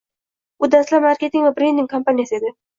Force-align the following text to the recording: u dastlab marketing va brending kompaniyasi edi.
u 0.61 0.69
dastlab 0.75 1.05
marketing 1.09 1.47
va 1.51 1.53
brending 1.61 1.93
kompaniyasi 1.95 2.43
edi. 2.43 2.55